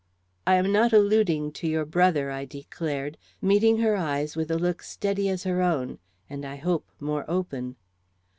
[0.47, 4.81] "I am not alluding to your brother," I declared, meeting her eyes with a look
[4.81, 7.75] steady as her own, and I hope more open.